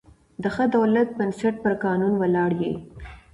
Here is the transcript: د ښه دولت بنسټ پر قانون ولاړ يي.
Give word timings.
د 0.43 0.43
ښه 0.55 0.65
دولت 0.75 1.07
بنسټ 1.17 1.55
پر 1.63 1.73
قانون 1.83 2.13
ولاړ 2.21 2.51
يي. 2.61 2.73